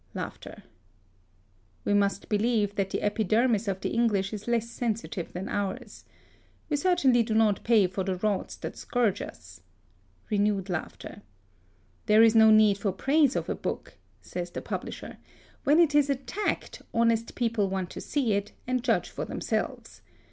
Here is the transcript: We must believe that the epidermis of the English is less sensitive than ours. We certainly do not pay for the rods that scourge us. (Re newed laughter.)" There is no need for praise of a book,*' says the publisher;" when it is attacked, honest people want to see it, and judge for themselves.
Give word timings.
We 1.85 1.93
must 1.93 2.27
believe 2.27 2.73
that 2.73 2.89
the 2.89 3.03
epidermis 3.03 3.67
of 3.67 3.81
the 3.81 3.89
English 3.89 4.33
is 4.33 4.47
less 4.47 4.67
sensitive 4.67 5.31
than 5.31 5.47
ours. 5.47 6.05
We 6.69 6.75
certainly 6.77 7.21
do 7.21 7.35
not 7.35 7.63
pay 7.63 7.85
for 7.85 8.03
the 8.03 8.15
rods 8.15 8.57
that 8.57 8.75
scourge 8.75 9.21
us. 9.21 9.61
(Re 10.31 10.39
newed 10.39 10.69
laughter.)" 10.71 11.21
There 12.07 12.23
is 12.23 12.33
no 12.33 12.49
need 12.49 12.79
for 12.79 12.91
praise 12.91 13.35
of 13.35 13.47
a 13.47 13.53
book,*' 13.53 13.95
says 14.23 14.49
the 14.49 14.61
publisher;" 14.63 15.17
when 15.65 15.79
it 15.79 15.93
is 15.93 16.09
attacked, 16.09 16.81
honest 16.95 17.35
people 17.35 17.69
want 17.69 17.91
to 17.91 18.01
see 18.01 18.33
it, 18.33 18.53
and 18.65 18.83
judge 18.83 19.11
for 19.11 19.25
themselves. 19.25 20.01